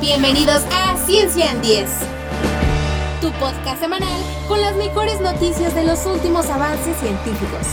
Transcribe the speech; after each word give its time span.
Bienvenidos 0.00 0.62
a 0.72 0.96
Ciencia 0.96 1.50
en 1.50 1.60
10, 1.60 1.90
tu 3.20 3.32
podcast 3.32 3.80
semanal 3.80 4.22
con 4.46 4.60
las 4.60 4.76
mejores 4.76 5.20
noticias 5.20 5.74
de 5.74 5.82
los 5.82 6.06
últimos 6.06 6.46
avances 6.46 6.96
científicos. 6.98 7.66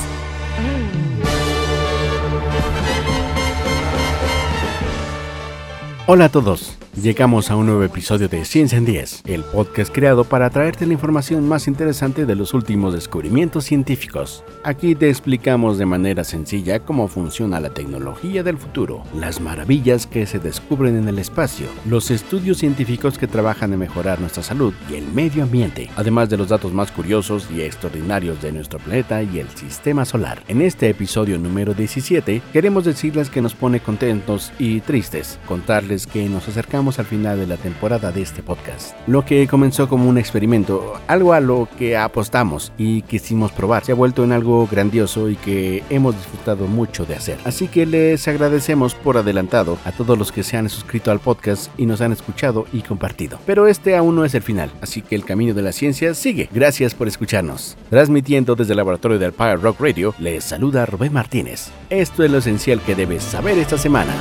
Hola 6.07 6.25
a 6.25 6.29
todos. 6.29 6.75
Llegamos 7.01 7.51
a 7.51 7.57
un 7.57 7.65
nuevo 7.65 7.83
episodio 7.83 8.29
de 8.29 8.45
Ciencia 8.45 8.77
en 8.77 8.85
10, 8.85 9.23
el 9.25 9.43
podcast 9.43 9.93
creado 9.93 10.23
para 10.23 10.49
traerte 10.49 10.85
la 10.85 10.93
información 10.93 11.45
más 11.45 11.67
interesante 11.67 12.25
de 12.25 12.35
los 12.35 12.53
últimos 12.53 12.93
descubrimientos 12.93 13.65
científicos. 13.65 14.45
Aquí 14.63 14.95
te 14.95 15.09
explicamos 15.09 15.77
de 15.77 15.85
manera 15.85 16.23
sencilla 16.23 16.79
cómo 16.79 17.09
funciona 17.09 17.59
la 17.59 17.71
tecnología 17.71 18.43
del 18.43 18.57
futuro, 18.57 19.03
las 19.13 19.41
maravillas 19.41 20.07
que 20.07 20.25
se 20.25 20.39
descubren 20.39 20.95
en 20.95 21.09
el 21.09 21.19
espacio, 21.19 21.67
los 21.85 22.11
estudios 22.11 22.59
científicos 22.59 23.17
que 23.17 23.27
trabajan 23.27 23.73
en 23.73 23.79
mejorar 23.79 24.21
nuestra 24.21 24.41
salud 24.41 24.73
y 24.89 24.95
el 24.95 25.05
medio 25.11 25.43
ambiente, 25.43 25.89
además 25.97 26.29
de 26.29 26.37
los 26.37 26.47
datos 26.47 26.71
más 26.71 26.93
curiosos 26.93 27.49
y 27.53 27.61
extraordinarios 27.61 28.41
de 28.41 28.53
nuestro 28.53 28.79
planeta 28.79 29.21
y 29.21 29.39
el 29.39 29.49
sistema 29.49 30.05
solar. 30.05 30.43
En 30.47 30.61
este 30.61 30.89
episodio 30.89 31.37
número 31.39 31.73
17 31.73 32.41
queremos 32.53 32.85
decirles 32.85 33.29
que 33.29 33.41
nos 33.41 33.53
pone 33.53 33.81
contentos 33.81 34.53
y 34.59 34.79
tristes, 34.79 35.39
contarles 35.45 36.07
que 36.07 36.29
nos 36.29 36.47
acercamos 36.47 36.84
al 36.85 37.05
final 37.05 37.39
de 37.39 37.47
la 37.47 37.57
temporada 37.57 38.11
de 38.11 38.21
este 38.21 38.43
podcast. 38.43 38.95
Lo 39.07 39.25
que 39.25 39.47
comenzó 39.47 39.89
como 39.89 40.07
un 40.07 40.17
experimento, 40.17 40.93
algo 41.07 41.33
a 41.33 41.39
lo 41.39 41.67
que 41.77 41.97
apostamos 41.97 42.71
y 42.77 43.01
quisimos 43.01 43.51
probar, 43.51 43.83
se 43.83 43.91
ha 43.91 43.95
vuelto 43.95 44.23
en 44.23 44.31
algo 44.31 44.67
grandioso 44.67 45.29
y 45.29 45.35
que 45.35 45.83
hemos 45.89 46.15
disfrutado 46.15 46.67
mucho 46.67 47.05
de 47.05 47.15
hacer. 47.15 47.37
Así 47.43 47.67
que 47.67 47.85
les 47.85 48.27
agradecemos 48.27 48.95
por 48.95 49.17
adelantado 49.17 49.77
a 49.83 49.91
todos 49.91 50.17
los 50.17 50.31
que 50.31 50.43
se 50.43 50.57
han 50.57 50.69
suscrito 50.69 51.11
al 51.11 51.19
podcast 51.19 51.71
y 51.77 51.85
nos 51.85 52.01
han 52.01 52.11
escuchado 52.11 52.65
y 52.71 52.81
compartido. 52.81 53.39
Pero 53.45 53.67
este 53.67 53.95
aún 53.95 54.15
no 54.15 54.25
es 54.25 54.35
el 54.35 54.43
final, 54.43 54.71
así 54.81 55.01
que 55.01 55.15
el 55.15 55.25
camino 55.25 55.53
de 55.53 55.61
la 55.61 55.71
ciencia 55.71 56.13
sigue. 56.13 56.49
Gracias 56.53 56.93
por 56.93 57.07
escucharnos. 57.07 57.77
Transmitiendo 57.89 58.55
desde 58.55 58.73
el 58.73 58.77
laboratorio 58.77 59.19
del 59.19 59.33
Power 59.33 59.61
Rock 59.61 59.81
Radio, 59.81 60.13
les 60.19 60.43
saluda 60.43 60.85
Rubén 60.85 61.13
Martínez. 61.13 61.69
Esto 61.89 62.23
es 62.23 62.31
lo 62.31 62.37
esencial 62.37 62.81
que 62.81 62.95
debes 62.95 63.23
saber 63.23 63.57
esta 63.57 63.77
semana. 63.77 64.13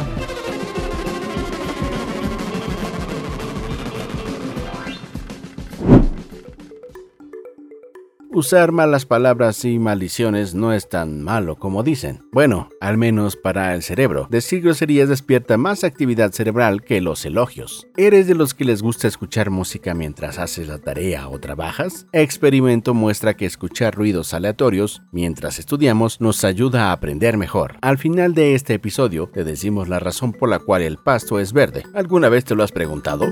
Usar 8.35 8.73
malas 8.73 9.07
palabras 9.07 9.65
y 9.65 9.79
maldiciones 9.79 10.57
no 10.57 10.73
es 10.73 10.89
tan 10.89 11.23
malo 11.23 11.55
como 11.55 11.85
dicen. 11.85 12.25
Bueno, 12.33 12.69
al 12.81 12.99
menos 12.99 13.37
para 13.37 13.77
el 13.77 13.83
cerebro. 13.85 14.27
Decir 14.29 14.61
groserías 14.61 15.09
despierta 15.09 15.57
más 15.57 15.85
actividad 15.85 16.33
cerebral 16.33 16.83
que 16.83 17.01
los 17.01 17.25
elogios. 17.25 17.87
¿Eres 17.97 18.27
de 18.27 18.35
los 18.35 18.53
que 18.53 18.65
les 18.65 18.83
gusta 18.83 19.07
escuchar 19.07 19.51
música 19.51 19.95
mientras 19.95 20.41
haces 20.41 20.67
la 20.67 20.79
tarea 20.79 21.29
o 21.29 21.39
trabajas? 21.39 22.09
Experimento 22.11 22.93
muestra 22.93 23.35
que 23.35 23.47
escuchar 23.47 23.95
ruidos 23.95 24.35
aleatorios 24.35 25.03
mientras 25.13 25.61
estudiamos 25.61 26.21
nos 26.21 26.43
ayuda 26.43 26.89
a 26.89 26.93
aprender 26.93 27.37
mejor. 27.37 27.77
Al 27.83 27.99
final 27.99 28.35
de 28.35 28.57
este 28.57 28.75
episodio 28.75 29.31
te 29.33 29.45
decimos 29.45 29.89
la 29.89 30.01
razón 30.01 30.33
por 30.33 30.49
la 30.49 30.59
cual 30.59 30.83
el 30.83 30.99
pasto 30.99 31.39
es 31.39 31.53
verde. 31.53 31.85
¿Alguna 31.95 32.29
vez 32.31 32.45
te 32.45 32.57
lo 32.57 32.65
has 32.65 32.73
preguntado? 32.73 33.31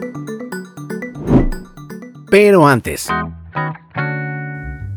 Pero 2.31 2.69
antes... 2.69 3.09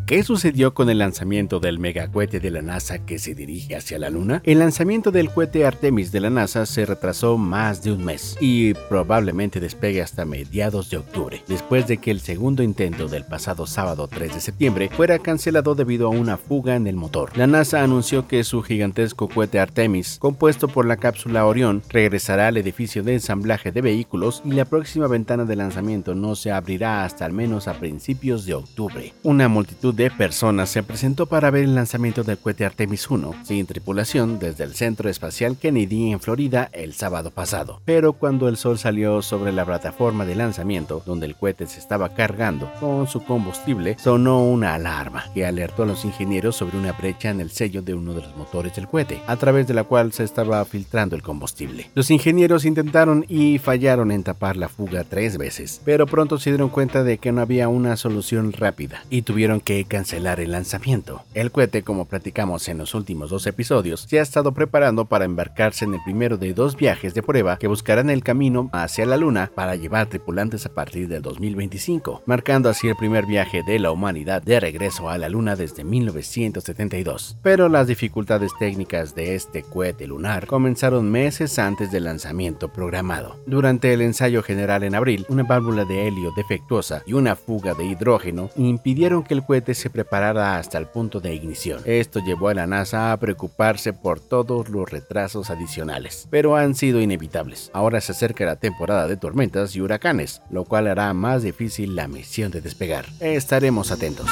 ¿Qué 0.06 0.22
sucedió 0.22 0.76
con 0.76 0.92
el 0.92 1.00
lanzamiento 1.00 1.60
del 1.60 1.80
megacohete 1.80 2.40
de 2.40 2.52
la 2.52 2.62
NASA 2.62 3.00
que 3.00 3.18
se 3.18 3.34
dirige 3.34 3.76
hacia 3.76 3.98
la 3.98 4.12
Luna? 4.12 4.40
El 4.46 4.60
lanzamiento 4.60 5.10
del 5.10 5.32
cohete 5.32 5.66
Artemis 5.66 6.12
de 6.12 6.20
la 6.20 6.30
NASA 6.30 6.68
se 6.68 6.86
retrasó 6.86 7.40
más 7.40 7.82
de 7.82 7.92
un 7.92 8.06
mes 8.06 8.38
y 8.40 8.76
probablemente 8.88 9.60
despegue 9.60 10.04
hasta 10.04 10.24
mediados 10.24 10.92
de 10.92 10.98
octubre, 10.98 11.42
después 11.48 11.88
de 11.88 11.98
que 11.98 12.12
el 12.12 12.20
segundo 12.20 12.62
intento 12.62 13.08
del 13.08 13.26
pasado 13.26 13.66
sábado 13.66 14.08
3 14.08 14.36
de 14.36 14.42
septiembre 14.42 14.92
fuera 14.96 15.18
cancelado 15.18 15.74
debido 15.74 16.06
a 16.06 16.12
una 16.12 16.38
fuga 16.38 16.76
en 16.76 16.86
el 16.86 16.96
motor. 16.96 17.36
La 17.36 17.48
NASA 17.48 17.82
anunció 17.82 18.28
que 18.28 18.44
su 18.44 18.62
gigantesco 18.62 19.28
cohete 19.28 19.60
Artemis, 19.60 20.20
compuesto 20.20 20.68
por 20.68 20.86
la 20.86 20.98
cápsula 20.98 21.48
Orión, 21.48 21.82
regresará 21.90 22.50
al 22.50 22.58
edificio 22.58 23.02
de 23.02 23.14
ensamblaje 23.14 23.72
de 23.72 23.82
vehículos 23.82 24.44
y 24.46 24.52
la 24.52 24.66
próxima 24.66 25.08
ventana 25.08 25.46
de 25.46 25.56
lanzamiento 25.56 26.14
no 26.14 26.36
se 26.36 26.52
abrirá 26.52 27.06
hasta 27.06 27.26
al 27.26 27.34
menos 27.34 27.68
a 27.68 27.80
principios 27.80 28.46
de 28.46 28.54
octubre. 28.54 29.12
Una 29.24 29.48
multitud 29.48 29.95
de 29.96 30.12
personas 30.12 30.70
se 30.70 30.84
presentó 30.84 31.26
para 31.26 31.52
ver 31.52 31.64
el 31.64 31.76
lanzamiento 31.76 32.24
del 32.24 32.38
cohete 32.38 32.66
Artemis 32.66 33.10
1 33.10 33.34
sin 33.44 33.66
tripulación 33.66 34.40
desde 34.40 34.66
el 34.66 34.76
Centro 34.76 35.10
Espacial 35.10 35.58
Kennedy 35.58 36.12
en 36.12 36.20
Florida 36.20 36.70
el 36.74 36.94
sábado 36.94 37.32
pasado. 37.32 37.82
Pero 37.86 38.14
cuando 38.14 38.50
el 38.50 38.58
sol 38.58 38.78
salió 38.78 39.22
sobre 39.22 39.54
la 39.54 39.66
plataforma 39.66 40.26
de 40.26 40.36
lanzamiento 40.36 41.02
donde 41.06 41.28
el 41.28 41.36
cohete 41.36 41.66
se 41.68 41.80
estaba 41.80 42.14
cargando 42.14 42.70
con 42.80 43.08
su 43.08 43.24
combustible, 43.24 43.96
sonó 43.98 44.44
una 44.44 44.74
alarma 44.74 45.26
que 45.34 45.46
alertó 45.46 45.84
a 45.84 45.86
los 45.86 46.04
ingenieros 46.04 46.58
sobre 46.58 46.78
una 46.78 46.92
brecha 46.92 47.30
en 47.30 47.40
el 47.40 47.52
sello 47.52 47.82
de 47.82 47.94
uno 47.94 48.14
de 48.14 48.22
los 48.22 48.36
motores 48.36 48.76
del 48.76 48.88
cohete, 48.88 49.22
a 49.28 49.38
través 49.38 49.66
de 49.68 49.76
la 49.76 49.86
cual 49.86 50.12
se 50.12 50.26
estaba 50.26 50.64
filtrando 50.66 51.16
el 51.16 51.24
combustible. 51.24 51.90
Los 51.96 52.12
ingenieros 52.12 52.66
intentaron 52.66 53.26
y 53.30 53.60
fallaron 53.60 54.12
en 54.12 54.24
tapar 54.24 54.58
la 54.58 54.68
fuga 54.68 55.06
tres 55.06 55.38
veces, 55.38 55.82
pero 55.86 56.06
pronto 56.06 56.38
se 56.38 56.50
dieron 56.50 56.70
cuenta 56.70 57.04
de 57.04 57.18
que 57.18 57.32
no 57.32 57.42
había 57.42 57.70
una 57.70 57.96
solución 57.96 58.52
rápida 58.52 59.06
y 59.10 59.22
tuvieron 59.22 59.62
que 59.62 59.85
cancelar 59.86 60.40
el 60.40 60.52
lanzamiento. 60.52 61.24
El 61.34 61.52
cohete, 61.52 61.84
como 61.84 62.06
platicamos 62.06 62.68
en 62.68 62.78
los 62.78 62.94
últimos 62.94 63.30
dos 63.30 63.48
episodios, 63.48 64.02
se 64.10 64.20
ha 64.20 64.22
estado 64.22 64.52
preparando 64.54 65.06
para 65.06 65.26
embarcarse 65.26 65.86
en 65.86 65.94
el 65.94 66.04
primero 66.04 66.38
de 66.38 66.54
dos 66.54 66.76
viajes 66.76 67.14
de 67.14 67.24
prueba 67.24 67.58
que 67.58 67.68
buscarán 67.68 68.10
el 68.10 68.24
camino 68.24 68.70
hacia 68.74 69.06
la 69.06 69.18
Luna 69.18 69.52
para 69.54 69.76
llevar 69.76 70.08
tripulantes 70.08 70.66
a 70.66 70.74
partir 70.74 71.08
del 71.08 71.22
2025, 71.22 72.24
marcando 72.26 72.70
así 72.70 72.88
el 72.88 72.96
primer 72.96 73.26
viaje 73.26 73.64
de 73.64 73.80
la 73.80 73.92
humanidad 73.92 74.42
de 74.42 74.60
regreso 74.60 75.10
a 75.10 75.18
la 75.18 75.30
Luna 75.30 75.56
desde 75.56 75.84
1972. 75.84 77.38
Pero 77.42 77.70
las 77.70 77.88
dificultades 77.88 78.52
técnicas 78.58 79.16
de 79.16 79.36
este 79.36 79.64
cohete 79.64 80.08
lunar 80.08 80.48
comenzaron 80.48 81.12
meses 81.12 81.60
antes 81.60 81.92
del 81.92 82.06
lanzamiento 82.06 82.70
programado. 82.70 83.38
Durante 83.46 83.94
el 83.94 84.02
ensayo 84.02 84.42
general 84.42 84.84
en 84.84 84.96
abril, 84.96 85.26
una 85.30 85.44
válvula 85.44 85.86
de 85.86 86.08
helio 86.08 86.32
defectuosa 86.36 87.04
y 87.06 87.14
una 87.14 87.36
fuga 87.36 87.74
de 87.74 87.86
hidrógeno 87.86 88.50
impidieron 88.56 89.24
que 89.24 89.34
el 89.34 89.44
cohete 89.44 89.75
se 89.76 89.90
preparara 89.90 90.58
hasta 90.58 90.78
el 90.78 90.88
punto 90.88 91.20
de 91.20 91.34
ignición. 91.34 91.82
Esto 91.86 92.20
llevó 92.20 92.50
a 92.50 92.54
la 92.54 92.68
NASA 92.68 93.12
a 93.12 93.18
preocuparse 93.18 93.94
por 93.94 94.20
todos 94.20 94.70
los 94.70 94.90
retrasos 94.90 95.50
adicionales, 95.50 96.28
pero 96.30 96.56
han 96.56 96.76
sido 96.76 97.02
inevitables. 97.02 97.70
Ahora 97.74 98.02
se 98.02 98.14
acerca 98.14 98.46
la 98.46 98.56
temporada 98.56 99.08
de 99.08 99.18
tormentas 99.18 99.76
y 99.76 99.82
huracanes, 99.82 100.42
lo 100.50 100.64
cual 100.66 100.88
hará 100.88 101.14
más 101.14 101.44
difícil 101.44 101.96
la 101.96 102.08
misión 102.08 102.52
de 102.52 102.62
despegar. 102.62 103.06
Estaremos 103.20 103.92
atentos. 103.92 104.28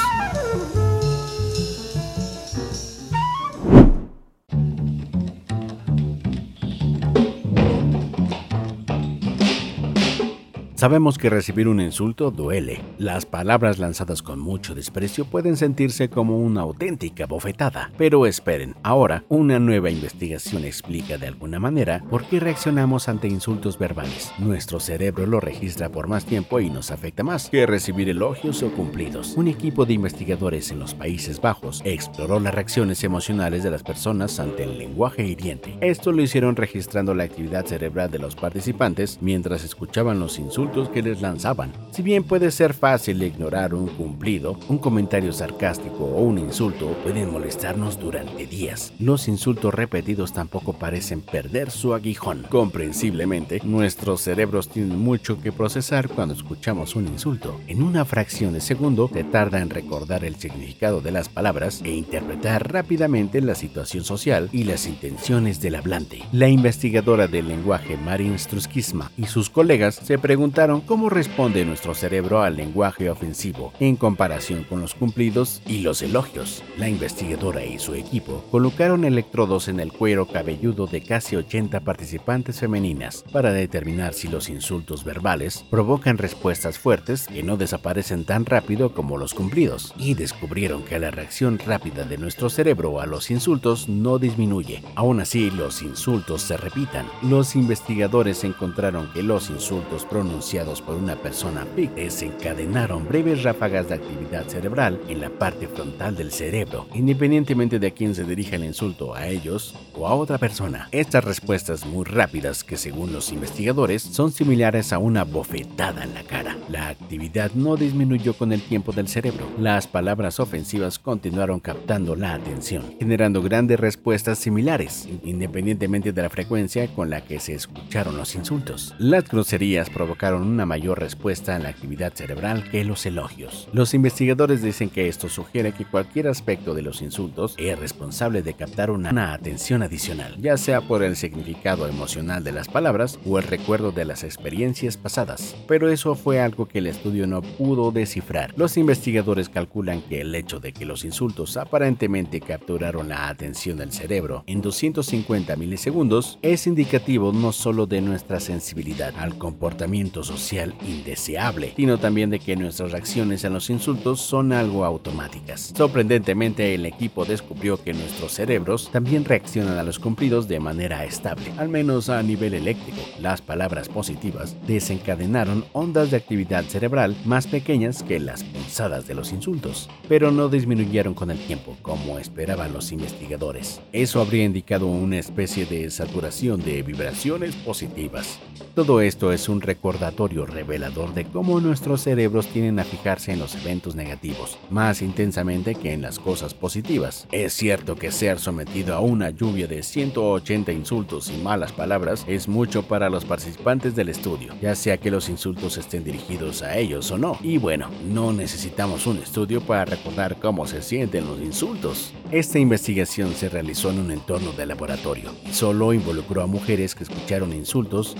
Sabemos 10.84 11.16
que 11.16 11.30
recibir 11.30 11.66
un 11.66 11.80
insulto 11.80 12.30
duele. 12.30 12.78
Las 12.98 13.24
palabras 13.24 13.78
lanzadas 13.78 14.20
con 14.20 14.38
mucho 14.38 14.74
desprecio 14.74 15.24
pueden 15.24 15.56
sentirse 15.56 16.10
como 16.10 16.36
una 16.36 16.60
auténtica 16.60 17.24
bofetada. 17.24 17.90
Pero 17.96 18.26
esperen, 18.26 18.74
ahora 18.82 19.24
una 19.30 19.58
nueva 19.58 19.88
investigación 19.88 20.66
explica 20.66 21.16
de 21.16 21.28
alguna 21.28 21.58
manera 21.58 22.04
por 22.10 22.24
qué 22.24 22.38
reaccionamos 22.38 23.08
ante 23.08 23.28
insultos 23.28 23.78
verbales. 23.78 24.30
Nuestro 24.38 24.78
cerebro 24.78 25.24
lo 25.24 25.40
registra 25.40 25.88
por 25.88 26.06
más 26.06 26.26
tiempo 26.26 26.60
y 26.60 26.68
nos 26.68 26.90
afecta 26.90 27.22
más 27.22 27.48
que 27.48 27.64
recibir 27.64 28.10
elogios 28.10 28.62
o 28.62 28.70
cumplidos. 28.70 29.38
Un 29.38 29.48
equipo 29.48 29.86
de 29.86 29.94
investigadores 29.94 30.70
en 30.70 30.80
los 30.80 30.92
Países 30.92 31.40
Bajos 31.40 31.80
exploró 31.86 32.38
las 32.40 32.54
reacciones 32.54 33.02
emocionales 33.04 33.62
de 33.62 33.70
las 33.70 33.82
personas 33.82 34.38
ante 34.38 34.64
el 34.64 34.76
lenguaje 34.76 35.26
hiriente. 35.26 35.78
Esto 35.80 36.12
lo 36.12 36.20
hicieron 36.20 36.56
registrando 36.56 37.14
la 37.14 37.24
actividad 37.24 37.64
cerebral 37.64 38.10
de 38.10 38.18
los 38.18 38.36
participantes 38.36 39.16
mientras 39.22 39.64
escuchaban 39.64 40.20
los 40.20 40.38
insultos 40.38 40.73
que 40.82 41.02
les 41.02 41.22
lanzaban. 41.22 41.72
Si 41.92 42.02
bien 42.02 42.24
puede 42.24 42.50
ser 42.50 42.74
fácil 42.74 43.22
ignorar 43.22 43.72
un 43.72 43.86
cumplido, 43.86 44.58
un 44.68 44.78
comentario 44.78 45.32
sarcástico 45.32 46.04
o 46.04 46.22
un 46.22 46.38
insulto 46.38 46.88
pueden 47.04 47.30
molestarnos 47.30 48.00
durante 48.00 48.46
días. 48.46 48.92
Los 48.98 49.28
insultos 49.28 49.72
repetidos 49.72 50.32
tampoco 50.32 50.72
parecen 50.72 51.20
perder 51.20 51.70
su 51.70 51.94
aguijón. 51.94 52.46
Comprensiblemente, 52.50 53.60
nuestros 53.62 54.22
cerebros 54.22 54.68
tienen 54.68 54.98
mucho 54.98 55.40
que 55.40 55.52
procesar 55.52 56.08
cuando 56.08 56.34
escuchamos 56.34 56.96
un 56.96 57.06
insulto. 57.06 57.60
En 57.68 57.80
una 57.80 58.04
fracción 58.04 58.54
de 58.54 58.60
segundo 58.60 59.08
se 59.12 59.22
tarda 59.22 59.60
en 59.60 59.70
recordar 59.70 60.24
el 60.24 60.34
significado 60.34 61.00
de 61.00 61.12
las 61.12 61.28
palabras 61.28 61.80
e 61.84 61.92
interpretar 61.92 62.72
rápidamente 62.72 63.40
la 63.40 63.54
situación 63.54 64.02
social 64.02 64.48
y 64.50 64.64
las 64.64 64.88
intenciones 64.88 65.60
del 65.60 65.76
hablante. 65.76 66.24
La 66.32 66.48
investigadora 66.48 67.28
del 67.28 67.46
lenguaje 67.46 67.96
Marin 67.96 68.36
Struskisma 68.36 69.12
y 69.16 69.26
sus 69.26 69.48
colegas 69.48 69.94
se 69.94 70.18
preguntaron 70.18 70.63
cómo 70.86 71.10
responde 71.10 71.64
nuestro 71.66 71.94
cerebro 71.94 72.42
al 72.42 72.56
lenguaje 72.56 73.10
ofensivo 73.10 73.74
en 73.80 73.96
comparación 73.96 74.64
con 74.64 74.80
los 74.80 74.94
cumplidos 74.94 75.60
y 75.66 75.80
los 75.80 76.00
elogios. 76.00 76.62
La 76.78 76.88
investigadora 76.88 77.62
y 77.64 77.78
su 77.78 77.94
equipo 77.94 78.42
colocaron 78.50 79.04
electrodos 79.04 79.68
en 79.68 79.78
el 79.78 79.92
cuero 79.92 80.26
cabelludo 80.26 80.86
de 80.86 81.02
casi 81.02 81.36
80 81.36 81.80
participantes 81.80 82.60
femeninas 82.60 83.24
para 83.30 83.52
determinar 83.52 84.14
si 84.14 84.28
los 84.28 84.48
insultos 84.48 85.04
verbales 85.04 85.64
provocan 85.70 86.16
respuestas 86.16 86.78
fuertes 86.78 87.26
que 87.26 87.42
no 87.42 87.58
desaparecen 87.58 88.24
tan 88.24 88.46
rápido 88.46 88.94
como 88.94 89.18
los 89.18 89.34
cumplidos, 89.34 89.92
y 89.98 90.14
descubrieron 90.14 90.82
que 90.82 90.98
la 90.98 91.10
reacción 91.10 91.58
rápida 91.58 92.04
de 92.04 92.16
nuestro 92.16 92.48
cerebro 92.48 93.00
a 93.00 93.06
los 93.06 93.30
insultos 93.30 93.88
no 93.88 94.18
disminuye. 94.18 94.82
Aún 94.94 95.20
así, 95.20 95.50
los 95.50 95.82
insultos 95.82 96.40
se 96.40 96.56
repitan. 96.56 97.06
Los 97.22 97.54
investigadores 97.54 98.44
encontraron 98.44 99.10
que 99.12 99.22
los 99.22 99.50
insultos 99.50 100.06
pronunciados 100.06 100.43
por 100.84 100.96
una 100.96 101.16
persona 101.16 101.64
PIC 101.74 101.94
desencadenaron 101.94 103.08
breves 103.08 103.42
ráfagas 103.42 103.88
de 103.88 103.94
actividad 103.94 104.46
cerebral 104.46 105.00
en 105.08 105.20
la 105.20 105.30
parte 105.30 105.66
frontal 105.66 106.14
del 106.14 106.30
cerebro, 106.30 106.86
independientemente 106.92 107.78
de 107.78 107.86
a 107.86 107.90
quién 107.90 108.14
se 108.14 108.24
dirija 108.24 108.56
el 108.56 108.64
insulto, 108.64 109.14
a 109.14 109.26
ellos 109.26 109.74
o 109.96 110.06
a 110.06 110.14
otra 110.14 110.38
persona. 110.38 110.88
Estas 110.92 111.24
respuestas 111.24 111.86
muy 111.86 112.04
rápidas, 112.04 112.64
que 112.64 112.76
según 112.76 113.12
los 113.12 113.32
investigadores 113.32 114.02
son 114.02 114.32
similares 114.32 114.92
a 114.92 114.98
una 114.98 115.24
bofetada 115.24 116.04
en 116.04 116.14
la 116.14 116.22
cara. 116.22 116.56
La 116.68 116.88
actividad 116.88 117.52
no 117.54 117.76
disminuyó 117.76 118.34
con 118.34 118.52
el 118.52 118.62
tiempo 118.62 118.92
del 118.92 119.08
cerebro. 119.08 119.48
Las 119.58 119.86
palabras 119.86 120.40
ofensivas 120.40 120.98
continuaron 120.98 121.60
captando 121.60 122.16
la 122.16 122.34
atención, 122.34 122.94
generando 122.98 123.42
grandes 123.42 123.78
respuestas 123.78 124.38
similares, 124.38 125.08
independientemente 125.22 126.12
de 126.12 126.22
la 126.22 126.30
frecuencia 126.30 126.86
con 126.88 127.10
la 127.10 127.22
que 127.22 127.40
se 127.40 127.54
escucharon 127.54 128.16
los 128.16 128.34
insultos. 128.34 128.94
Las 128.98 129.28
groserías 129.28 129.90
provocaron 129.90 130.42
una 130.42 130.66
mayor 130.66 131.00
respuesta 131.00 131.56
en 131.56 131.64
la 131.64 131.68
actividad 131.70 132.12
cerebral 132.14 132.68
que 132.70 132.84
los 132.84 133.06
elogios. 133.06 133.68
Los 133.72 133.94
investigadores 133.94 134.62
dicen 134.62 134.90
que 134.90 135.08
esto 135.08 135.28
sugiere 135.28 135.72
que 135.72 135.84
cualquier 135.84 136.28
aspecto 136.28 136.74
de 136.74 136.82
los 136.82 137.02
insultos 137.02 137.54
es 137.58 137.78
responsable 137.78 138.42
de 138.42 138.54
captar 138.54 138.90
una, 138.90 139.32
atención 139.32 139.82
adicional, 139.84 140.36
ya 140.40 140.56
sea 140.56 140.80
por 140.80 141.02
el 141.02 141.16
significado 141.16 141.86
emocional 141.86 142.42
de 142.42 142.52
las 142.52 142.68
palabras 142.68 143.18
o 143.24 143.38
el 143.38 143.44
recuerdo 143.44 143.92
de 143.92 144.04
las 144.04 144.24
experiencias 144.24 144.96
pasadas. 144.96 145.54
Pero 145.68 145.90
eso 145.90 146.14
fue 146.14 146.40
algo 146.40 146.66
que 146.66 146.78
el 146.78 146.86
estudio 146.86 147.26
no 147.26 147.42
pudo 147.42 147.92
descifrar. 147.92 148.52
Los 148.56 148.76
investigadores 148.76 149.48
calculan 149.48 150.02
que 150.02 150.20
el 150.20 150.34
hecho 150.34 150.60
de 150.60 150.72
que 150.72 150.84
los 150.84 151.04
insultos 151.04 151.56
aparentemente 151.56 152.40
capturaron 152.40 153.08
la 153.08 153.28
atención 153.28 153.78
del 153.78 153.92
cerebro 153.92 154.44
en 154.46 154.60
250 154.60 155.56
milisegundos 155.56 156.38
es 156.42 156.66
indicativo 156.66 157.32
no 157.32 157.52
solo 157.52 157.86
de 157.86 158.00
nuestra 158.00 158.40
sensibilidad 158.40 159.14
al 159.18 159.38
comportamiento 159.38 160.24
social 160.24 160.74
indeseable, 160.86 161.74
sino 161.76 161.98
también 161.98 162.30
de 162.30 162.38
que 162.38 162.56
nuestras 162.56 162.92
reacciones 162.92 163.44
a 163.44 163.50
los 163.50 163.70
insultos 163.70 164.20
son 164.20 164.52
algo 164.52 164.84
automáticas. 164.84 165.72
Sorprendentemente, 165.76 166.74
el 166.74 166.86
equipo 166.86 167.24
descubrió 167.24 167.82
que 167.82 167.92
nuestros 167.92 168.32
cerebros 168.32 168.90
también 168.90 169.24
reaccionan 169.24 169.73
a 169.78 169.82
los 169.82 169.98
cumplidos 169.98 170.48
de 170.48 170.60
manera 170.60 171.04
estable, 171.04 171.52
al 171.58 171.68
menos 171.68 172.08
a 172.08 172.22
nivel 172.22 172.54
eléctrico. 172.54 173.00
Las 173.20 173.42
palabras 173.42 173.88
positivas 173.88 174.56
desencadenaron 174.66 175.64
ondas 175.72 176.10
de 176.10 176.16
actividad 176.16 176.64
cerebral 176.64 177.16
más 177.24 177.46
pequeñas 177.46 178.02
que 178.02 178.20
las 178.20 178.44
punzadas 178.44 179.06
de 179.06 179.14
los 179.14 179.32
insultos, 179.32 179.88
pero 180.08 180.30
no 180.30 180.48
disminuyeron 180.48 181.14
con 181.14 181.30
el 181.30 181.38
tiempo, 181.38 181.76
como 181.82 182.18
esperaban 182.18 182.72
los 182.72 182.92
investigadores. 182.92 183.80
Eso 183.92 184.20
habría 184.20 184.44
indicado 184.44 184.86
una 184.86 185.18
especie 185.18 185.66
de 185.66 185.90
saturación 185.90 186.62
de 186.62 186.82
vibraciones 186.82 187.54
positivas. 187.56 188.38
Todo 188.74 189.00
esto 189.00 189.32
es 189.32 189.48
un 189.48 189.60
recordatorio 189.60 190.46
revelador 190.46 191.14
de 191.14 191.24
cómo 191.24 191.60
nuestros 191.60 192.00
cerebros 192.00 192.48
tienden 192.48 192.80
a 192.80 192.84
fijarse 192.84 193.30
en 193.30 193.38
los 193.38 193.54
eventos 193.54 193.94
negativos 193.94 194.58
más 194.68 195.00
intensamente 195.00 195.76
que 195.76 195.92
en 195.92 196.02
las 196.02 196.18
cosas 196.18 196.54
positivas. 196.54 197.28
Es 197.30 197.52
cierto 197.52 197.94
que 197.94 198.10
ser 198.10 198.40
sometido 198.40 198.96
a 198.96 198.98
una 198.98 199.30
lluvia 199.30 199.68
de 199.68 199.84
180 199.84 200.72
insultos 200.72 201.30
y 201.30 201.40
malas 201.40 201.70
palabras 201.70 202.24
es 202.26 202.48
mucho 202.48 202.82
para 202.82 203.10
los 203.10 203.24
participantes 203.24 203.94
del 203.94 204.08
estudio, 204.08 204.52
ya 204.60 204.74
sea 204.74 204.96
que 204.96 205.12
los 205.12 205.28
insultos 205.28 205.78
estén 205.78 206.02
dirigidos 206.02 206.62
a 206.62 206.76
ellos 206.76 207.12
o 207.12 207.18
no. 207.18 207.38
Y 207.44 207.58
bueno, 207.58 207.88
no 208.08 208.32
necesitamos 208.32 209.06
un 209.06 209.18
estudio 209.18 209.60
para 209.60 209.84
recordar 209.84 210.40
cómo 210.40 210.66
se 210.66 210.82
sienten 210.82 211.28
los 211.28 211.38
insultos. 211.38 212.12
Esta 212.32 212.58
investigación 212.58 213.34
se 213.34 213.48
realizó 213.48 213.90
en 213.90 214.00
un 214.00 214.10
entorno 214.10 214.50
de 214.50 214.66
laboratorio 214.66 215.30
y 215.48 215.52
solo 215.52 215.92
involucró 215.92 216.42
a 216.42 216.48
mujeres 216.48 216.96
que 216.96 217.04
escucharon 217.04 217.52
insultos 217.52 218.16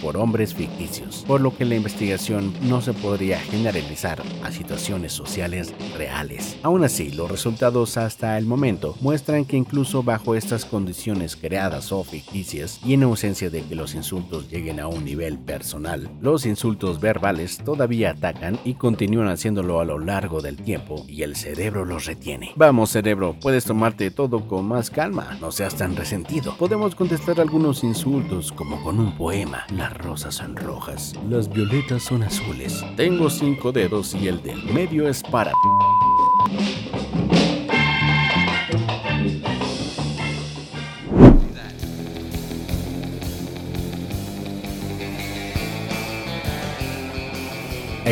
por 0.00 0.16
hombres 0.16 0.54
ficticios, 0.54 1.24
por 1.26 1.40
lo 1.40 1.56
que 1.56 1.64
la 1.64 1.76
investigación 1.76 2.52
no 2.62 2.82
se 2.82 2.92
podría 2.92 3.38
generalizar 3.38 4.20
a 4.42 4.50
situaciones 4.50 5.12
sociales 5.12 5.72
reales. 5.96 6.56
Aún 6.64 6.82
así, 6.82 7.12
los 7.12 7.30
resultados 7.30 7.96
hasta 7.96 8.38
el 8.38 8.44
momento 8.44 8.96
muestran 9.00 9.44
que 9.44 9.56
incluso 9.56 10.02
bajo 10.02 10.34
estas 10.34 10.64
condiciones 10.64 11.36
creadas 11.36 11.92
o 11.92 12.02
ficticias 12.02 12.80
y 12.84 12.94
en 12.94 13.04
ausencia 13.04 13.50
de 13.50 13.62
que 13.62 13.76
los 13.76 13.94
insultos 13.94 14.50
lleguen 14.50 14.80
a 14.80 14.88
un 14.88 15.04
nivel 15.04 15.38
personal, 15.38 16.10
los 16.20 16.44
insultos 16.44 17.00
verbales 17.00 17.58
todavía 17.64 18.10
atacan 18.10 18.58
y 18.64 18.74
continúan 18.74 19.28
haciéndolo 19.28 19.80
a 19.80 19.84
lo 19.84 20.00
largo 20.00 20.40
del 20.40 20.56
tiempo 20.56 21.04
y 21.06 21.22
el 21.22 21.36
cerebro 21.36 21.84
los 21.84 22.06
retiene. 22.06 22.52
Vamos 22.56 22.90
cerebro, 22.90 23.36
puedes 23.40 23.64
tomarte 23.64 24.10
todo 24.10 24.48
con 24.48 24.66
más 24.66 24.90
calma, 24.90 25.38
no 25.40 25.52
seas 25.52 25.76
tan 25.76 25.94
resentido. 25.94 26.56
Podemos 26.58 26.96
contestar 26.96 27.40
algunos 27.40 27.84
insultos 27.84 28.50
como 28.50 28.82
con 28.82 28.98
un 28.98 29.16
poema. 29.16 29.51
Las 29.70 29.96
rosas 29.96 30.34
son 30.34 30.56
rojas, 30.56 31.14
las 31.28 31.48
violetas 31.48 32.02
son 32.02 32.22
azules. 32.22 32.84
Tengo 32.96 33.30
cinco 33.30 33.72
dedos 33.72 34.14
y 34.14 34.28
el 34.28 34.42
del 34.42 34.62
medio 34.64 35.08
es 35.08 35.22
para... 35.22 35.52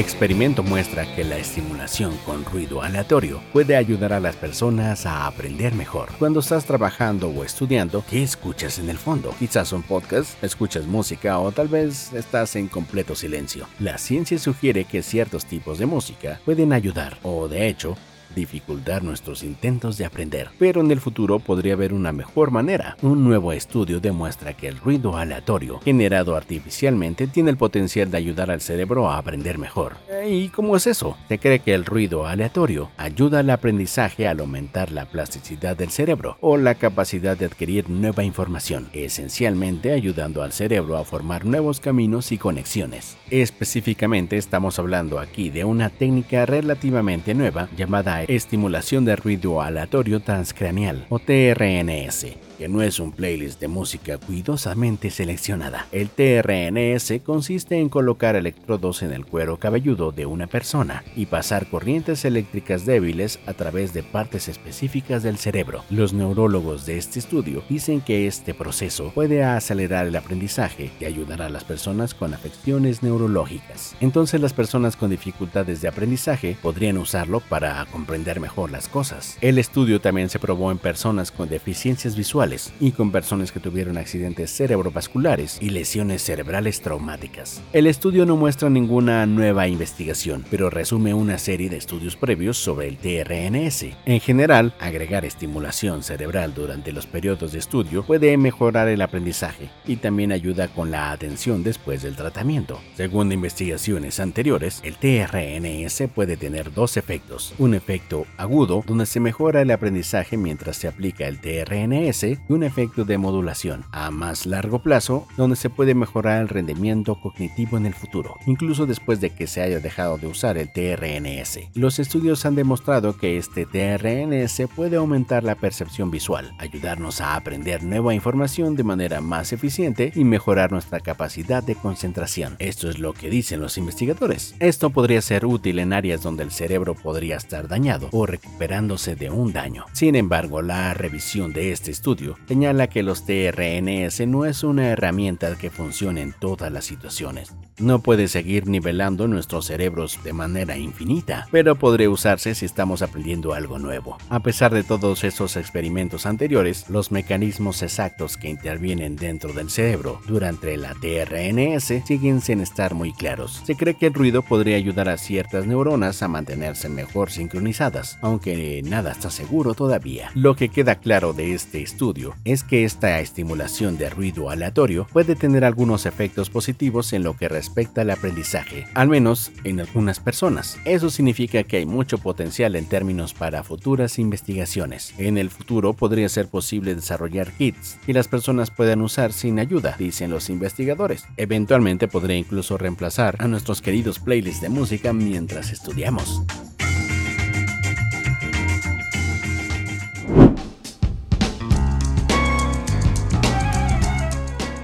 Experimento 0.00 0.62
muestra 0.62 1.04
que 1.14 1.24
la 1.24 1.36
estimulación 1.36 2.16
con 2.24 2.42
ruido 2.46 2.80
aleatorio 2.80 3.42
puede 3.52 3.76
ayudar 3.76 4.14
a 4.14 4.18
las 4.18 4.34
personas 4.34 5.04
a 5.04 5.26
aprender 5.26 5.74
mejor. 5.74 6.08
Cuando 6.18 6.40
estás 6.40 6.64
trabajando 6.64 7.28
o 7.28 7.44
estudiando, 7.44 8.02
¿qué 8.08 8.22
escuchas 8.22 8.78
en 8.78 8.88
el 8.88 8.96
fondo? 8.96 9.34
Quizás 9.38 9.74
un 9.74 9.82
podcast, 9.82 10.42
escuchas 10.42 10.86
música 10.86 11.38
o 11.38 11.52
tal 11.52 11.68
vez 11.68 12.14
estás 12.14 12.56
en 12.56 12.68
completo 12.68 13.14
silencio. 13.14 13.66
La 13.78 13.98
ciencia 13.98 14.38
sugiere 14.38 14.86
que 14.86 15.02
ciertos 15.02 15.44
tipos 15.44 15.78
de 15.78 15.84
música 15.84 16.40
pueden 16.46 16.72
ayudar 16.72 17.18
o 17.22 17.46
de 17.46 17.68
hecho 17.68 17.94
dificultar 18.34 19.02
nuestros 19.02 19.42
intentos 19.42 19.98
de 19.98 20.04
aprender, 20.04 20.50
pero 20.58 20.80
en 20.80 20.90
el 20.90 21.00
futuro 21.00 21.38
podría 21.38 21.74
haber 21.74 21.92
una 21.92 22.12
mejor 22.12 22.50
manera. 22.50 22.96
Un 23.02 23.24
nuevo 23.24 23.52
estudio 23.52 24.00
demuestra 24.00 24.54
que 24.54 24.68
el 24.68 24.78
ruido 24.78 25.16
aleatorio 25.16 25.80
generado 25.80 26.36
artificialmente 26.36 27.26
tiene 27.26 27.50
el 27.50 27.56
potencial 27.56 28.10
de 28.10 28.18
ayudar 28.18 28.50
al 28.50 28.60
cerebro 28.60 29.10
a 29.10 29.18
aprender 29.18 29.58
mejor. 29.58 29.96
¿Y 30.26 30.48
cómo 30.48 30.76
es 30.76 30.86
eso? 30.86 31.16
Se 31.28 31.38
cree 31.38 31.60
que 31.60 31.74
el 31.74 31.84
ruido 31.84 32.26
aleatorio 32.26 32.90
ayuda 32.96 33.40
al 33.40 33.50
aprendizaje 33.50 34.28
al 34.28 34.40
aumentar 34.40 34.92
la 34.92 35.06
plasticidad 35.06 35.76
del 35.76 35.90
cerebro 35.90 36.36
o 36.40 36.56
la 36.56 36.74
capacidad 36.74 37.36
de 37.36 37.46
adquirir 37.46 37.88
nueva 37.88 38.24
información, 38.24 38.88
esencialmente 38.92 39.92
ayudando 39.92 40.42
al 40.42 40.52
cerebro 40.52 40.96
a 40.96 41.04
formar 41.04 41.44
nuevos 41.44 41.80
caminos 41.80 42.32
y 42.32 42.38
conexiones. 42.38 43.16
Específicamente 43.30 44.36
estamos 44.36 44.78
hablando 44.78 45.18
aquí 45.18 45.50
de 45.50 45.64
una 45.64 45.90
técnica 45.90 46.46
relativamente 46.46 47.34
nueva 47.34 47.68
llamada 47.76 48.19
estimulación 48.28 49.04
de 49.04 49.16
ruido 49.16 49.60
aleatorio 49.62 50.20
transcraneal 50.20 51.06
o 51.08 51.18
TRNS 51.18 52.49
que 52.60 52.68
no 52.68 52.82
es 52.82 53.00
un 53.00 53.12
playlist 53.12 53.58
de 53.58 53.68
música 53.68 54.18
cuidadosamente 54.18 55.08
seleccionada. 55.08 55.86
El 55.92 56.10
TRNS 56.10 57.22
consiste 57.24 57.78
en 57.78 57.88
colocar 57.88 58.36
electrodos 58.36 59.02
en 59.02 59.12
el 59.12 59.24
cuero 59.24 59.56
cabelludo 59.56 60.12
de 60.12 60.26
una 60.26 60.46
persona 60.46 61.02
y 61.16 61.24
pasar 61.24 61.70
corrientes 61.70 62.26
eléctricas 62.26 62.84
débiles 62.84 63.38
a 63.46 63.54
través 63.54 63.94
de 63.94 64.02
partes 64.02 64.46
específicas 64.48 65.22
del 65.22 65.38
cerebro. 65.38 65.84
Los 65.88 66.12
neurólogos 66.12 66.84
de 66.84 66.98
este 66.98 67.18
estudio 67.18 67.62
dicen 67.66 68.02
que 68.02 68.26
este 68.26 68.52
proceso 68.52 69.10
puede 69.14 69.42
acelerar 69.42 70.06
el 70.06 70.16
aprendizaje 70.16 70.90
y 71.00 71.06
ayudar 71.06 71.40
a 71.40 71.48
las 71.48 71.64
personas 71.64 72.12
con 72.12 72.34
afecciones 72.34 73.02
neurológicas. 73.02 73.96
Entonces 74.02 74.38
las 74.38 74.52
personas 74.52 74.96
con 74.96 75.08
dificultades 75.08 75.80
de 75.80 75.88
aprendizaje 75.88 76.58
podrían 76.60 76.98
usarlo 76.98 77.40
para 77.40 77.86
comprender 77.86 78.38
mejor 78.38 78.70
las 78.70 78.86
cosas. 78.86 79.38
El 79.40 79.56
estudio 79.56 80.02
también 80.02 80.28
se 80.28 80.38
probó 80.38 80.70
en 80.70 80.76
personas 80.76 81.32
con 81.32 81.48
deficiencias 81.48 82.16
visuales 82.16 82.49
y 82.80 82.92
con 82.92 83.12
personas 83.12 83.52
que 83.52 83.60
tuvieron 83.60 83.96
accidentes 83.96 84.50
cerebrovasculares 84.50 85.58
y 85.60 85.70
lesiones 85.70 86.22
cerebrales 86.22 86.80
traumáticas. 86.80 87.62
El 87.72 87.86
estudio 87.86 88.26
no 88.26 88.36
muestra 88.36 88.68
ninguna 88.70 89.24
nueva 89.26 89.68
investigación, 89.68 90.44
pero 90.50 90.70
resume 90.70 91.14
una 91.14 91.38
serie 91.38 91.70
de 91.70 91.76
estudios 91.76 92.16
previos 92.16 92.58
sobre 92.58 92.88
el 92.88 92.96
TRNS. 92.96 93.86
En 94.04 94.20
general, 94.20 94.74
agregar 94.80 95.24
estimulación 95.24 96.02
cerebral 96.02 96.54
durante 96.54 96.92
los 96.92 97.06
periodos 97.06 97.52
de 97.52 97.58
estudio 97.58 98.02
puede 98.02 98.36
mejorar 98.36 98.88
el 98.88 99.02
aprendizaje 99.02 99.70
y 99.86 99.96
también 99.96 100.32
ayuda 100.32 100.68
con 100.68 100.90
la 100.90 101.12
atención 101.12 101.62
después 101.62 102.02
del 102.02 102.16
tratamiento. 102.16 102.80
Según 102.96 103.30
investigaciones 103.32 104.18
anteriores, 104.20 104.80
el 104.82 104.96
TRNS 104.96 106.10
puede 106.14 106.36
tener 106.36 106.72
dos 106.72 106.96
efectos. 106.96 107.54
Un 107.58 107.74
efecto 107.74 108.26
agudo, 108.36 108.82
donde 108.86 109.06
se 109.06 109.20
mejora 109.20 109.62
el 109.62 109.70
aprendizaje 109.70 110.36
mientras 110.36 110.76
se 110.76 110.88
aplica 110.88 111.28
el 111.28 111.40
TRNS, 111.40 112.39
y 112.48 112.52
un 112.52 112.62
efecto 112.62 113.04
de 113.04 113.18
modulación 113.18 113.84
a 113.92 114.10
más 114.10 114.46
largo 114.46 114.80
plazo, 114.80 115.26
donde 115.36 115.56
se 115.56 115.70
puede 115.70 115.94
mejorar 115.94 116.42
el 116.42 116.48
rendimiento 116.48 117.20
cognitivo 117.20 117.76
en 117.76 117.86
el 117.86 117.94
futuro, 117.94 118.36
incluso 118.46 118.86
después 118.86 119.20
de 119.20 119.30
que 119.30 119.46
se 119.46 119.62
haya 119.62 119.80
dejado 119.80 120.18
de 120.18 120.26
usar 120.26 120.58
el 120.58 120.72
TRNS. 120.72 121.70
Los 121.74 121.98
estudios 121.98 122.44
han 122.46 122.54
demostrado 122.54 123.16
que 123.16 123.36
este 123.36 123.66
TRNS 123.66 124.68
puede 124.74 124.96
aumentar 124.96 125.44
la 125.44 125.54
percepción 125.54 126.10
visual, 126.10 126.52
ayudarnos 126.58 127.20
a 127.20 127.36
aprender 127.36 127.82
nueva 127.82 128.14
información 128.14 128.76
de 128.76 128.84
manera 128.84 129.20
más 129.20 129.52
eficiente 129.52 130.12
y 130.14 130.24
mejorar 130.24 130.72
nuestra 130.72 131.00
capacidad 131.00 131.62
de 131.62 131.74
concentración. 131.74 132.56
Esto 132.58 132.88
es 132.88 132.98
lo 132.98 133.12
que 133.12 133.30
dicen 133.30 133.60
los 133.60 133.78
investigadores. 133.78 134.54
Esto 134.58 134.90
podría 134.90 135.22
ser 135.22 135.46
útil 135.46 135.78
en 135.78 135.92
áreas 135.92 136.22
donde 136.22 136.42
el 136.42 136.50
cerebro 136.50 136.94
podría 136.94 137.36
estar 137.36 137.68
dañado 137.68 138.08
o 138.12 138.26
recuperándose 138.26 139.16
de 139.16 139.30
un 139.30 139.52
daño. 139.52 139.86
Sin 139.92 140.16
embargo, 140.16 140.62
la 140.62 140.94
revisión 140.94 141.52
de 141.52 141.72
este 141.72 141.90
estudio 141.90 142.29
señala 142.46 142.88
que 142.88 143.02
los 143.02 143.24
TRNS 143.24 144.26
no 144.26 144.44
es 144.44 144.62
una 144.64 144.88
herramienta 144.88 145.56
que 145.56 145.70
funcione 145.70 146.22
en 146.22 146.32
todas 146.32 146.72
las 146.72 146.84
situaciones. 146.84 147.54
No 147.78 148.00
puede 148.00 148.28
seguir 148.28 148.66
nivelando 148.66 149.26
nuestros 149.26 149.66
cerebros 149.66 150.18
de 150.22 150.34
manera 150.34 150.76
infinita, 150.76 151.48
pero 151.50 151.76
podría 151.76 152.10
usarse 152.10 152.54
si 152.54 152.66
estamos 152.66 153.00
aprendiendo 153.00 153.54
algo 153.54 153.78
nuevo. 153.78 154.18
A 154.28 154.40
pesar 154.40 154.74
de 154.74 154.82
todos 154.82 155.24
esos 155.24 155.56
experimentos 155.56 156.26
anteriores, 156.26 156.90
los 156.90 157.10
mecanismos 157.10 157.82
exactos 157.82 158.36
que 158.36 158.50
intervienen 158.50 159.16
dentro 159.16 159.54
del 159.54 159.70
cerebro 159.70 160.20
durante 160.26 160.76
la 160.76 160.94
TRNS 160.94 162.04
siguen 162.06 162.42
sin 162.42 162.60
estar 162.60 162.92
muy 162.92 163.14
claros. 163.14 163.62
Se 163.64 163.76
cree 163.76 163.94
que 163.94 164.08
el 164.08 164.14
ruido 164.14 164.42
podría 164.42 164.76
ayudar 164.76 165.08
a 165.08 165.16
ciertas 165.16 165.66
neuronas 165.66 166.22
a 166.22 166.28
mantenerse 166.28 166.90
mejor 166.90 167.30
sincronizadas, 167.30 168.18
aunque 168.20 168.82
nada 168.84 169.12
está 169.12 169.30
seguro 169.30 169.72
todavía. 169.72 170.30
Lo 170.34 170.54
que 170.54 170.68
queda 170.68 170.96
claro 170.96 171.32
de 171.32 171.54
este 171.54 171.80
estudio 171.80 172.19
es 172.44 172.64
que 172.64 172.84
esta 172.84 173.20
estimulación 173.20 173.96
de 173.98 174.10
ruido 174.10 174.50
aleatorio 174.50 175.06
puede 175.12 175.36
tener 175.36 175.64
algunos 175.64 176.06
efectos 176.06 176.50
positivos 176.50 177.12
en 177.12 177.22
lo 177.22 177.36
que 177.36 177.48
respecta 177.48 178.02
al 178.02 178.10
aprendizaje, 178.10 178.86
al 178.94 179.08
menos 179.08 179.52
en 179.64 179.80
algunas 179.80 180.20
personas. 180.20 180.78
Eso 180.84 181.10
significa 181.10 181.62
que 181.64 181.78
hay 181.78 181.86
mucho 181.86 182.18
potencial 182.18 182.76
en 182.76 182.86
términos 182.86 183.34
para 183.34 183.62
futuras 183.62 184.18
investigaciones. 184.18 185.14
En 185.18 185.38
el 185.38 185.50
futuro 185.50 185.92
podría 185.92 186.28
ser 186.28 186.48
posible 186.48 186.94
desarrollar 186.94 187.52
kits 187.52 187.98
que 188.04 188.12
las 188.12 188.28
personas 188.28 188.70
puedan 188.70 189.00
usar 189.00 189.32
sin 189.32 189.58
ayuda, 189.58 189.96
dicen 189.98 190.30
los 190.30 190.50
investigadores. 190.50 191.24
Eventualmente 191.36 192.08
podría 192.08 192.36
incluso 192.36 192.78
reemplazar 192.78 193.36
a 193.38 193.48
nuestros 193.48 193.82
queridos 193.82 194.18
playlists 194.18 194.62
de 194.62 194.68
música 194.68 195.12
mientras 195.12 195.70
estudiamos. 195.70 196.42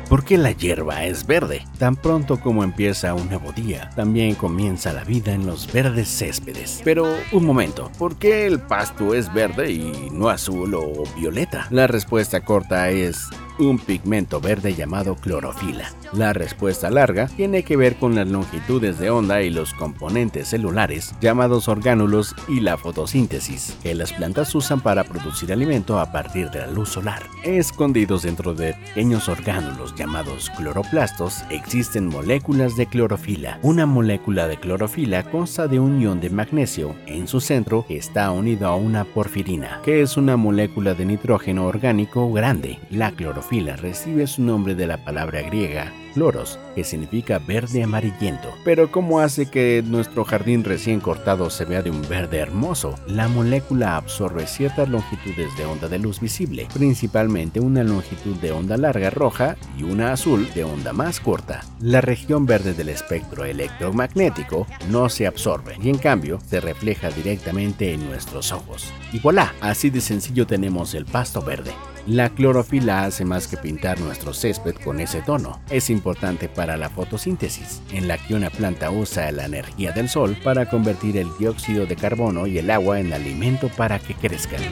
¿Por 0.08 0.24
qué 0.24 0.38
la 0.38 0.52
hierba 0.52 1.04
es 1.04 1.26
verde? 1.26 1.64
Tan 1.78 1.96
pronto 1.96 2.38
como 2.38 2.62
empieza 2.62 3.12
un 3.14 3.28
nuevo 3.28 3.50
día, 3.50 3.90
también 3.96 4.36
comienza 4.36 4.92
la 4.92 5.02
vida 5.02 5.32
en 5.32 5.46
los 5.46 5.72
verdes 5.72 6.08
céspedes. 6.08 6.80
Pero 6.84 7.12
un 7.32 7.44
momento, 7.44 7.90
¿por 7.98 8.16
qué 8.16 8.46
el 8.46 8.60
pasto 8.60 9.14
es 9.14 9.32
verde 9.34 9.72
y 9.72 10.08
no 10.12 10.28
azul 10.28 10.74
o 10.76 11.02
violeta? 11.16 11.66
La 11.70 11.88
respuesta 11.88 12.44
corta 12.44 12.90
es 12.90 13.28
un 13.58 13.78
pigmento 13.78 14.40
verde 14.40 14.74
llamado 14.74 15.16
clorofila. 15.16 15.90
La 16.12 16.32
respuesta 16.32 16.90
larga 16.90 17.26
tiene 17.26 17.62
que 17.62 17.76
ver 17.76 17.96
con 17.96 18.14
las 18.14 18.28
longitudes 18.28 18.98
de 18.98 19.10
onda 19.10 19.42
y 19.42 19.50
los 19.50 19.74
componentes 19.74 20.48
celulares 20.48 21.14
llamados 21.20 21.68
orgánulos 21.68 22.34
y 22.48 22.60
la 22.60 22.76
fotosíntesis, 22.76 23.76
que 23.82 23.94
las 23.94 24.12
plantas 24.12 24.54
usan 24.54 24.80
para 24.80 25.04
producir 25.04 25.52
alimento 25.52 25.98
a 25.98 26.12
partir 26.12 26.50
de 26.50 26.60
la 26.60 26.66
luz 26.68 26.90
solar. 26.90 27.22
Escondidos 27.44 28.22
dentro 28.22 28.54
de 28.54 28.74
pequeños 28.74 29.28
orgánulos 29.28 29.94
llamados 29.94 30.50
cloroplastos 30.56 31.42
existen 31.50 32.08
moléculas 32.08 32.76
de 32.76 32.86
clorofila. 32.86 33.58
Una 33.62 33.86
molécula 33.86 34.48
de 34.48 34.58
clorofila 34.58 35.24
consta 35.24 35.66
de 35.66 35.80
un 35.80 36.00
ion 36.00 36.20
de 36.20 36.30
magnesio 36.30 36.94
en 37.06 37.28
su 37.28 37.40
centro 37.40 37.84
está 37.88 38.30
unido 38.30 38.68
a 38.68 38.76
una 38.76 39.04
porfirina, 39.04 39.80
que 39.84 40.02
es 40.02 40.16
una 40.16 40.36
molécula 40.36 40.94
de 40.94 41.06
nitrógeno 41.06 41.66
orgánico 41.66 42.32
grande. 42.32 42.78
La 42.90 43.12
clorofila 43.12 43.45
recibe 43.76 44.26
su 44.26 44.42
nombre 44.42 44.74
de 44.74 44.88
la 44.88 44.96
palabra 45.04 45.40
griega 45.42 45.92
cloros, 46.16 46.58
que 46.74 46.82
significa 46.82 47.38
verde 47.38 47.82
amarillento. 47.82 48.48
Pero 48.64 48.90
¿cómo 48.90 49.20
hace 49.20 49.50
que 49.50 49.84
nuestro 49.86 50.24
jardín 50.24 50.64
recién 50.64 50.98
cortado 50.98 51.50
se 51.50 51.66
vea 51.66 51.82
de 51.82 51.90
un 51.90 52.00
verde 52.08 52.38
hermoso? 52.38 52.94
La 53.06 53.28
molécula 53.28 53.98
absorbe 53.98 54.46
ciertas 54.46 54.88
longitudes 54.88 55.54
de 55.58 55.66
onda 55.66 55.88
de 55.88 55.98
luz 55.98 56.18
visible, 56.18 56.68
principalmente 56.72 57.60
una 57.60 57.84
longitud 57.84 58.34
de 58.36 58.50
onda 58.50 58.78
larga 58.78 59.10
roja 59.10 59.56
y 59.76 59.82
una 59.82 60.12
azul 60.12 60.48
de 60.54 60.64
onda 60.64 60.94
más 60.94 61.20
corta. 61.20 61.60
La 61.80 62.00
región 62.00 62.46
verde 62.46 62.72
del 62.72 62.88
espectro 62.88 63.44
electromagnético 63.44 64.66
no 64.88 65.10
se 65.10 65.26
absorbe 65.26 65.76
y 65.82 65.90
en 65.90 65.98
cambio 65.98 66.38
se 66.48 66.60
refleja 66.60 67.10
directamente 67.10 67.92
en 67.92 68.06
nuestros 68.08 68.52
ojos. 68.52 68.90
Y 69.12 69.18
voilà, 69.18 69.54
así 69.60 69.90
de 69.90 70.00
sencillo 70.00 70.46
tenemos 70.46 70.94
el 70.94 71.04
pasto 71.04 71.42
verde. 71.42 71.72
La 72.06 72.30
clorofila 72.30 73.02
hace 73.02 73.24
más 73.24 73.48
que 73.48 73.56
pintar 73.56 73.98
nuestro 73.98 74.32
césped 74.32 74.76
con 74.76 75.00
ese 75.00 75.22
tono. 75.22 75.60
Es 75.70 75.90
importante 75.90 76.05
para 76.54 76.76
la 76.76 76.88
fotosíntesis, 76.88 77.82
en 77.92 78.08
la 78.08 78.18
que 78.18 78.34
una 78.34 78.50
planta 78.50 78.90
usa 78.90 79.30
la 79.32 79.46
energía 79.46 79.92
del 79.92 80.08
sol 80.08 80.36
para 80.42 80.68
convertir 80.68 81.16
el 81.16 81.28
dióxido 81.38 81.86
de 81.86 81.96
carbono 81.96 82.46
y 82.46 82.58
el 82.58 82.70
agua 82.70 83.00
en 83.00 83.12
alimento 83.12 83.68
para 83.76 83.98
que 83.98 84.14
crezcan. 84.14 84.62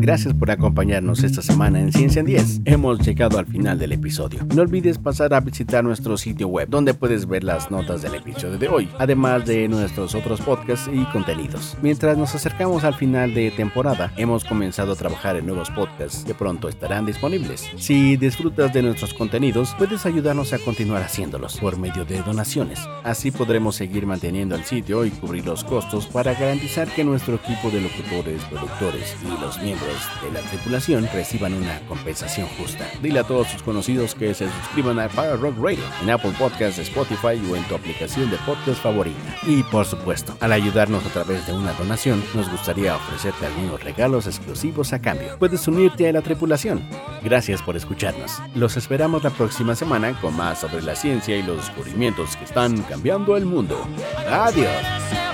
Gracias 0.00 0.32
por 0.32 0.50
acompañarnos 0.50 1.22
esta 1.24 1.42
semana 1.42 1.78
en 1.78 1.92
Ciencia 1.92 2.20
en 2.20 2.26
10. 2.26 2.60
Hemos 2.64 3.00
llegado 3.00 3.38
al 3.38 3.44
final 3.44 3.78
del 3.78 3.92
episodio. 3.92 4.46
No 4.54 4.62
olvides 4.62 4.96
pasar 4.96 5.34
a 5.34 5.40
visitar 5.40 5.84
nuestro 5.84 6.16
sitio 6.16 6.48
web 6.48 6.70
donde 6.70 6.94
puedes 6.94 7.26
ver 7.26 7.44
las 7.44 7.70
notas 7.70 8.00
del 8.00 8.14
episodio 8.14 8.56
de 8.56 8.68
hoy, 8.68 8.88
además 8.98 9.44
de 9.44 9.68
nuestros 9.68 10.14
otros 10.14 10.40
podcasts 10.40 10.88
y 10.90 11.04
contenidos. 11.12 11.76
Mientras 11.82 12.16
nos 12.16 12.34
acercamos 12.34 12.84
al 12.84 12.94
final 12.94 13.34
de 13.34 13.50
temporada, 13.50 14.10
hemos 14.16 14.42
comenzado 14.42 14.92
a 14.92 14.96
trabajar 14.96 15.36
en 15.36 15.44
nuevos 15.44 15.68
podcasts 15.70 16.24
que 16.24 16.32
pronto 16.32 16.70
estarán 16.70 17.04
disponibles. 17.04 17.68
Si 17.76 18.16
disfrutas 18.16 18.72
de 18.72 18.80
nuestros 18.80 19.12
contenidos, 19.12 19.74
puedes 19.76 20.06
ayudarnos 20.06 20.54
a 20.54 20.58
continuar 20.60 21.02
haciéndolos 21.02 21.58
por 21.58 21.78
medio 21.78 22.06
de 22.06 22.22
donaciones. 22.22 22.80
Así 23.04 23.30
podremos 23.30 23.76
seguir 23.76 24.06
manteniendo 24.06 24.54
el 24.54 24.64
sitio 24.64 25.04
y 25.04 25.10
cubrir 25.10 25.44
los 25.44 25.62
costos 25.62 26.06
para 26.06 26.32
garantizar 26.32 26.88
que 26.88 27.04
nuestro 27.04 27.34
equipo 27.34 27.70
de 27.70 27.82
locutores, 27.82 28.42
productores 28.44 29.14
y 29.26 29.40
los 29.42 29.60
de 30.22 30.32
la 30.32 30.40
tripulación 30.48 31.08
reciban 31.12 31.54
una 31.54 31.80
compensación 31.88 32.46
justa. 32.58 32.86
Dile 33.02 33.20
a 33.20 33.24
todos 33.24 33.48
sus 33.48 33.62
conocidos 33.62 34.14
que 34.14 34.34
se 34.34 34.48
suscriban 34.50 34.98
a 34.98 35.08
Fire 35.08 35.38
Rock 35.38 35.56
Radio 35.58 35.84
en 36.02 36.10
Apple 36.10 36.32
Podcasts, 36.38 36.78
Spotify 36.78 37.40
o 37.50 37.56
en 37.56 37.64
tu 37.64 37.74
aplicación 37.74 38.30
de 38.30 38.36
podcast 38.38 38.82
favorita. 38.82 39.36
Y 39.46 39.62
por 39.64 39.86
supuesto, 39.86 40.36
al 40.40 40.52
ayudarnos 40.52 41.04
a 41.06 41.10
través 41.10 41.46
de 41.46 41.52
una 41.52 41.72
donación, 41.74 42.22
nos 42.34 42.50
gustaría 42.50 42.96
ofrecerte 42.96 43.46
algunos 43.46 43.82
regalos 43.82 44.26
exclusivos 44.26 44.92
a 44.92 45.00
cambio. 45.00 45.38
Puedes 45.38 45.66
unirte 45.68 46.08
a 46.08 46.12
la 46.12 46.22
tripulación. 46.22 46.82
Gracias 47.22 47.62
por 47.62 47.76
escucharnos. 47.76 48.40
Los 48.54 48.76
esperamos 48.76 49.24
la 49.24 49.30
próxima 49.30 49.74
semana 49.74 50.18
con 50.20 50.36
más 50.36 50.60
sobre 50.60 50.82
la 50.82 50.94
ciencia 50.94 51.36
y 51.36 51.42
los 51.42 51.56
descubrimientos 51.66 52.36
que 52.36 52.44
están 52.44 52.80
cambiando 52.82 53.36
el 53.36 53.46
mundo. 53.46 53.86
Adiós. 54.28 55.29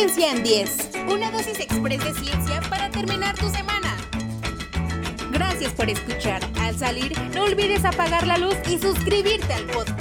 Ciencia 0.00 0.32
en 0.32 0.42
10. 0.42 0.90
Una 1.10 1.30
dosis 1.30 1.60
express 1.60 2.02
de 2.02 2.14
ciencia 2.14 2.62
para 2.70 2.88
terminar 2.88 3.36
tu 3.36 3.50
semana. 3.50 3.98
Gracias 5.30 5.74
por 5.74 5.90
escuchar. 5.90 6.40
Al 6.58 6.74
salir, 6.74 7.12
no 7.34 7.44
olvides 7.44 7.84
apagar 7.84 8.26
la 8.26 8.38
luz 8.38 8.56
y 8.66 8.78
suscribirte 8.78 9.52
al 9.52 9.66
podcast. 9.66 9.99